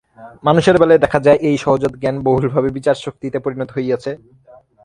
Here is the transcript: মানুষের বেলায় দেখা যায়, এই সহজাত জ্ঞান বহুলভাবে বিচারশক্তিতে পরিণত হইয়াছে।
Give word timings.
মানুষের 0.43 0.75
বেলায় 0.81 1.03
দেখা 1.05 1.19
যায়, 1.25 1.39
এই 1.49 1.57
সহজাত 1.57 1.93
জ্ঞান 2.01 2.17
বহুলভাবে 2.27 2.69
বিচারশক্তিতে 2.77 3.37
পরিণত 3.45 3.69
হইয়াছে। 3.75 4.11